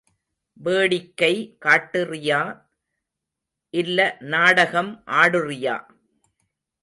[0.53, 1.57] வேடிக்கை
[1.65, 2.61] காட்டுறியா,
[3.69, 4.17] இல்ல
[4.19, 5.89] நாடகம் ஆடுறியா?